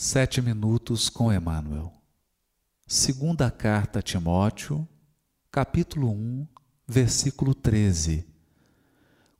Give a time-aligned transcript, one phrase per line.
[0.00, 1.92] Sete minutos com Emmanuel.
[2.86, 4.86] Segunda carta a Timóteo,
[5.50, 6.46] capítulo 1,
[6.86, 8.24] versículo 13.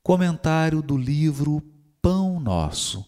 [0.02, 1.62] Comentário do livro
[2.02, 3.06] Pão Nosso,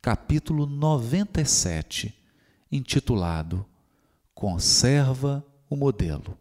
[0.00, 2.16] capítulo 97,
[2.70, 3.66] intitulado
[4.32, 6.38] Conserva o modelo.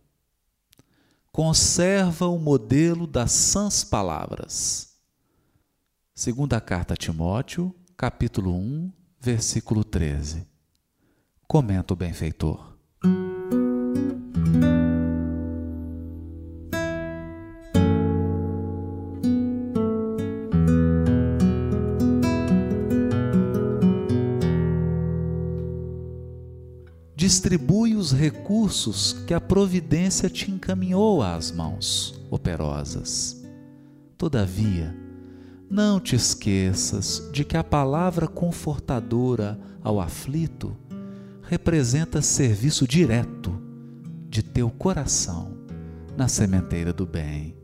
[1.32, 5.00] Conserva o modelo das sãs palavras.
[6.14, 8.94] Segunda carta a Timóteo, capítulo 1,
[9.28, 10.48] versículo 13.
[11.46, 12.78] Comenta o benfeitor.
[27.14, 33.44] Distribui os recursos que a providência te encaminhou às mãos operosas.
[34.18, 34.96] Todavia,
[35.70, 40.76] não te esqueças de que a palavra confortadora ao aflito
[41.42, 43.62] representa serviço direto
[44.30, 45.58] de teu coração
[46.16, 47.56] na sementeira do bem.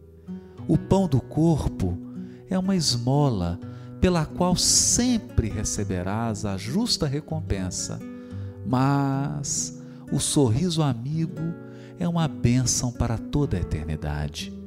[0.67, 1.97] O pão do corpo
[2.49, 3.59] é uma esmola
[4.01, 7.99] pela qual sempre receberás a justa recompensa,
[8.65, 9.81] mas
[10.11, 11.53] o sorriso amigo
[11.97, 14.62] é uma bênção para toda a eternidade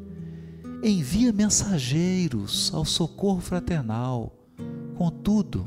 [0.83, 4.33] envia mensageiros ao socorro fraternal.
[4.95, 5.67] Contudo,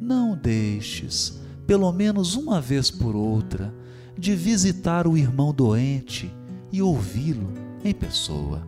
[0.00, 3.72] não deixes, pelo menos uma vez por outra,
[4.18, 6.32] de visitar o irmão doente
[6.72, 7.52] e ouvi-lo
[7.84, 8.66] em pessoa.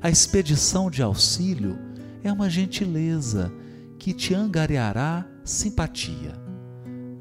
[0.00, 1.78] A expedição de auxílio
[2.24, 3.52] é uma gentileza
[3.98, 6.34] que te angariará simpatia.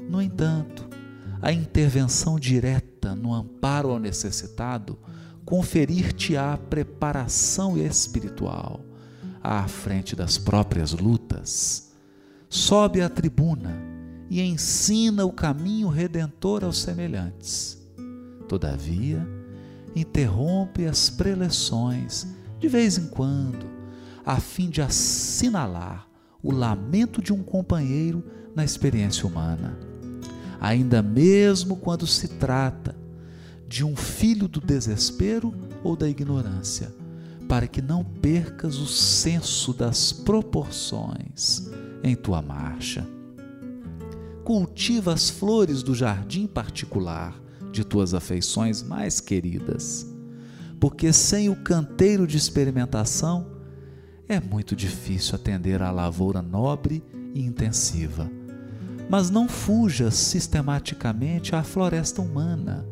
[0.10, 0.90] No entanto,
[1.42, 4.98] a intervenção direta no amparo ao necessitado
[5.46, 8.86] conferir-te-á preparação espiritual
[9.44, 11.92] à frente das próprias lutas.
[12.50, 13.76] Sobe à tribuna
[14.30, 17.82] e ensina o caminho redentor aos semelhantes.
[18.48, 19.28] Todavia,
[19.96, 22.28] interrompe as preleções
[22.60, 23.66] de vez em quando,
[24.26, 26.08] a fim de assinalar
[26.44, 28.24] o lamento de um companheiro
[28.56, 29.78] na experiência humana.
[30.60, 32.96] Ainda mesmo quando se trata
[33.72, 36.94] de um filho do desespero ou da ignorância,
[37.48, 41.72] para que não percas o senso das proporções
[42.04, 43.08] em tua marcha.
[44.44, 50.06] Cultiva as flores do jardim particular de tuas afeições mais queridas,
[50.78, 53.54] porque sem o canteiro de experimentação
[54.28, 57.02] é muito difícil atender à lavoura nobre
[57.34, 58.30] e intensiva.
[59.10, 62.91] Mas não fujas sistematicamente à floresta humana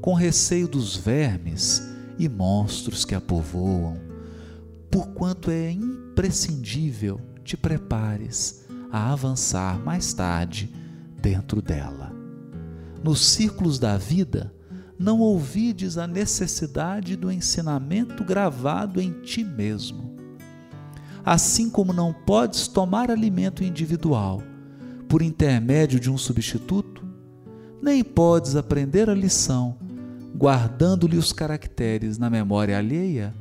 [0.00, 1.82] com receio dos vermes
[2.18, 3.96] e monstros que a povoam,
[4.90, 10.72] porquanto é imprescindível te prepares a avançar mais tarde
[11.20, 12.12] dentro dela.
[13.02, 14.52] Nos círculos da vida,
[14.98, 20.16] não ouvides a necessidade do ensinamento gravado em ti mesmo.
[21.24, 24.42] Assim como não podes tomar alimento individual
[25.08, 27.06] por intermédio de um substituto,
[27.80, 29.76] nem podes aprender a lição
[30.34, 33.34] guardando-lhe os caracteres na memória alheia,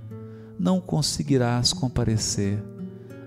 [0.59, 2.63] não conseguirás comparecer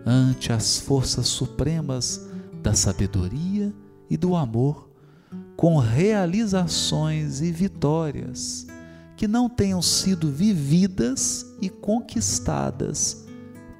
[0.05, 2.29] ante as forças supremas
[2.63, 3.73] da sabedoria
[4.09, 4.91] e do amor
[5.57, 8.67] com realizações e vitórias
[9.17, 13.27] que não tenham sido vividas e conquistadas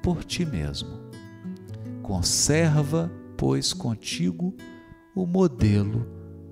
[0.03, 0.99] por ti mesmo.
[2.03, 4.53] Conserva, pois, contigo
[5.15, 6.05] o modelo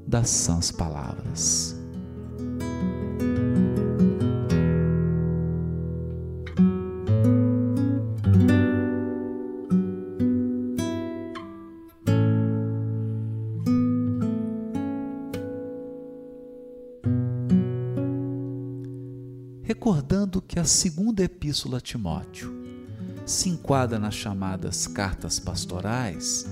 [0.07, 1.78] das sãs palavras.
[19.89, 22.53] Recordando que a segunda epístola a Timóteo
[23.25, 26.45] se enquadra nas chamadas cartas pastorais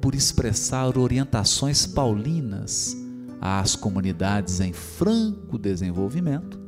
[0.00, 2.96] por expressar orientações paulinas
[3.40, 6.60] às comunidades em franco desenvolvimento,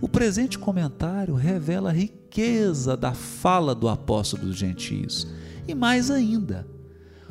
[0.00, 5.28] o presente comentário revela a riqueza da fala do apóstolo dos gentios
[5.68, 6.66] e mais ainda,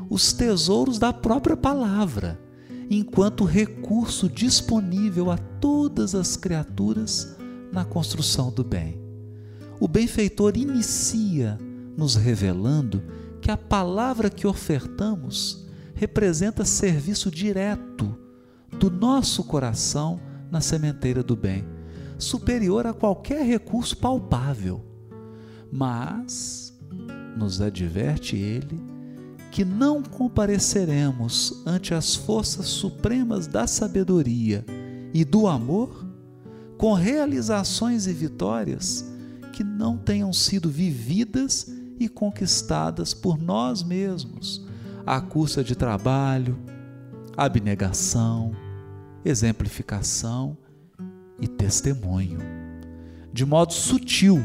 [0.10, 2.40] os tesouros da própria palavra,
[2.90, 7.39] enquanto recurso disponível a todas as criaturas
[7.72, 9.00] na construção do bem.
[9.80, 11.58] O benfeitor inicia
[11.96, 13.04] nos revelando
[13.42, 18.18] que a palavra que ofertamos representa serviço direto
[18.80, 20.20] do nosso coração
[20.52, 21.66] na sementeira do bem,
[22.18, 24.84] superior a qualquer recurso palpável.
[25.72, 26.74] Mas,
[27.38, 28.80] nos adverte ele,
[29.52, 34.66] que não compareceremos ante as forças supremas da sabedoria
[35.14, 36.09] e do amor
[36.80, 39.06] com realizações e vitórias
[39.52, 44.66] que não tenham sido vividas e conquistadas por nós mesmos,
[45.06, 46.58] à custa de trabalho,
[47.36, 48.54] abnegação,
[49.26, 50.58] exemplificação
[51.38, 52.40] e testemunho.
[53.34, 54.42] De modo sutil,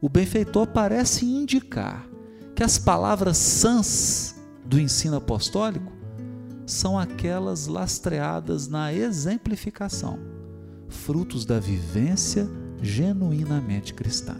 [0.00, 2.08] o benfeitor parece indicar
[2.54, 5.92] que as palavras sãs do ensino apostólico
[6.64, 10.35] são aquelas lastreadas na exemplificação,
[10.88, 12.48] frutos da vivência
[12.82, 14.36] genuinamente cristã.